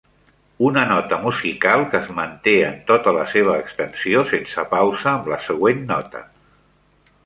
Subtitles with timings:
[0.69, 5.43] Una nota musical que es manté en tota la seva extensió, sense pausa amb la
[5.51, 6.29] següent nota.